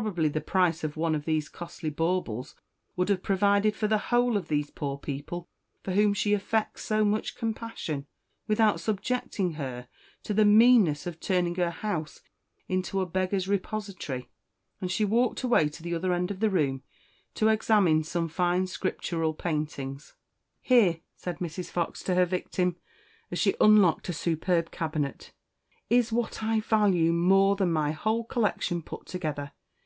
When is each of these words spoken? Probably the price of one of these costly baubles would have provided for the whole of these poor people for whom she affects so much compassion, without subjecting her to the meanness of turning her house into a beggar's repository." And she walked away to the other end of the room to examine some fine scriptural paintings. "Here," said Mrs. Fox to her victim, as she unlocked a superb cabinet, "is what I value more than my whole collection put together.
Probably 0.00 0.28
the 0.28 0.40
price 0.40 0.84
of 0.84 0.96
one 0.96 1.16
of 1.16 1.24
these 1.24 1.48
costly 1.48 1.90
baubles 1.90 2.54
would 2.94 3.08
have 3.08 3.24
provided 3.24 3.74
for 3.74 3.88
the 3.88 3.98
whole 3.98 4.36
of 4.36 4.46
these 4.46 4.70
poor 4.70 4.96
people 4.96 5.48
for 5.82 5.90
whom 5.90 6.14
she 6.14 6.32
affects 6.32 6.84
so 6.84 7.04
much 7.04 7.34
compassion, 7.34 8.06
without 8.46 8.78
subjecting 8.78 9.54
her 9.54 9.88
to 10.22 10.32
the 10.32 10.44
meanness 10.44 11.08
of 11.08 11.18
turning 11.18 11.56
her 11.56 11.72
house 11.72 12.20
into 12.68 13.00
a 13.00 13.04
beggar's 13.06 13.48
repository." 13.48 14.28
And 14.80 14.92
she 14.92 15.04
walked 15.04 15.42
away 15.42 15.68
to 15.70 15.82
the 15.82 15.96
other 15.96 16.12
end 16.12 16.30
of 16.30 16.38
the 16.38 16.50
room 16.50 16.84
to 17.34 17.48
examine 17.48 18.04
some 18.04 18.28
fine 18.28 18.68
scriptural 18.68 19.34
paintings. 19.34 20.14
"Here," 20.62 21.00
said 21.16 21.40
Mrs. 21.40 21.68
Fox 21.68 22.04
to 22.04 22.14
her 22.14 22.24
victim, 22.26 22.76
as 23.32 23.40
she 23.40 23.56
unlocked 23.60 24.08
a 24.08 24.12
superb 24.12 24.70
cabinet, 24.70 25.32
"is 25.88 26.12
what 26.12 26.44
I 26.44 26.60
value 26.60 27.12
more 27.12 27.56
than 27.56 27.72
my 27.72 27.90
whole 27.90 28.22
collection 28.22 28.82
put 28.82 29.06
together. 29.06 29.50